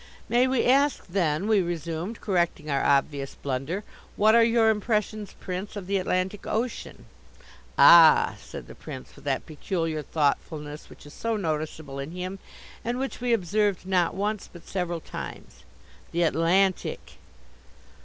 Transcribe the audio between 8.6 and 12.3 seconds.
the Prince, with that peculiar thoughtfulness which is so noticeable in